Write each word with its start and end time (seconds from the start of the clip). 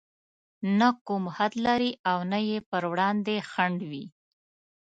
نه 0.79 0.89
کوم 1.05 1.23
حد 1.35 1.53
لري 1.65 1.91
او 2.09 2.17
نه 2.31 2.39
يې 2.49 2.57
پر 2.69 2.83
وړاندې 2.91 3.35
خنډ 3.49 3.79
وي. 3.91 4.05